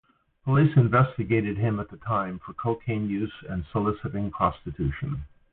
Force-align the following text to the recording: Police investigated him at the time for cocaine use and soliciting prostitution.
Police 0.45 0.75
investigated 0.77 1.57
him 1.59 1.79
at 1.79 1.89
the 1.89 1.97
time 1.97 2.39
for 2.39 2.53
cocaine 2.53 3.07
use 3.07 3.31
and 3.47 3.63
soliciting 3.71 4.31
prostitution. 4.31 5.25